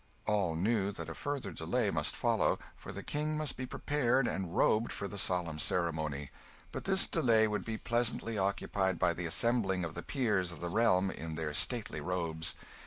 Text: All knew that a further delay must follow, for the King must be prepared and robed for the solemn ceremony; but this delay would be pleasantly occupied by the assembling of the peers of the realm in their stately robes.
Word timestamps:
All 0.25 0.55
knew 0.55 0.91
that 0.93 1.09
a 1.09 1.13
further 1.13 1.51
delay 1.51 1.91
must 1.91 2.15
follow, 2.15 2.57
for 2.75 2.91
the 2.91 3.03
King 3.03 3.37
must 3.37 3.55
be 3.55 3.67
prepared 3.67 4.25
and 4.25 4.57
robed 4.57 4.91
for 4.91 5.07
the 5.07 5.19
solemn 5.19 5.59
ceremony; 5.59 6.31
but 6.71 6.85
this 6.85 7.05
delay 7.05 7.47
would 7.47 7.63
be 7.65 7.77
pleasantly 7.77 8.35
occupied 8.35 8.97
by 8.97 9.13
the 9.13 9.27
assembling 9.27 9.85
of 9.85 9.93
the 9.93 10.01
peers 10.01 10.51
of 10.51 10.59
the 10.59 10.69
realm 10.69 11.11
in 11.11 11.35
their 11.35 11.53
stately 11.53 12.01
robes. 12.01 12.55